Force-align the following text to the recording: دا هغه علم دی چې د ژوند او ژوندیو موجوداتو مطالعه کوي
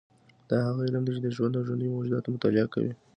دا 0.49 0.57
هغه 0.67 0.81
علم 0.87 1.01
دی 1.05 1.11
چې 1.15 1.21
د 1.23 1.29
ژوند 1.35 1.53
او 1.57 1.65
ژوندیو 1.67 1.93
موجوداتو 1.95 2.33
مطالعه 2.35 2.67
کوي 2.73 2.91